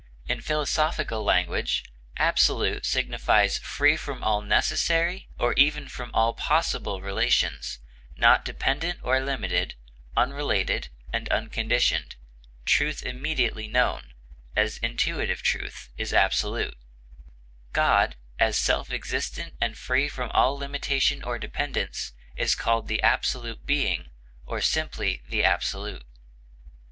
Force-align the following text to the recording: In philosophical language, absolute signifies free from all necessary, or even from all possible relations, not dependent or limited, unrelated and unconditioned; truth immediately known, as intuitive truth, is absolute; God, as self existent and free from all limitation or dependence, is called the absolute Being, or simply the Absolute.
In 0.27 0.41
philosophical 0.41 1.23
language, 1.23 1.83
absolute 2.17 2.87
signifies 2.87 3.59
free 3.59 3.95
from 3.95 4.23
all 4.23 4.41
necessary, 4.41 5.29
or 5.37 5.53
even 5.53 5.87
from 5.87 6.09
all 6.11 6.33
possible 6.33 7.03
relations, 7.03 7.77
not 8.17 8.43
dependent 8.43 8.99
or 9.03 9.19
limited, 9.19 9.75
unrelated 10.17 10.87
and 11.13 11.29
unconditioned; 11.29 12.15
truth 12.65 13.03
immediately 13.03 13.67
known, 13.67 14.15
as 14.55 14.79
intuitive 14.79 15.43
truth, 15.43 15.89
is 15.99 16.15
absolute; 16.15 16.79
God, 17.71 18.15
as 18.39 18.57
self 18.57 18.91
existent 18.91 19.53
and 19.61 19.77
free 19.77 20.07
from 20.09 20.31
all 20.31 20.57
limitation 20.57 21.21
or 21.23 21.37
dependence, 21.37 22.13
is 22.35 22.55
called 22.55 22.87
the 22.87 23.03
absolute 23.03 23.67
Being, 23.67 24.09
or 24.47 24.61
simply 24.61 25.21
the 25.29 25.43
Absolute. 25.43 26.05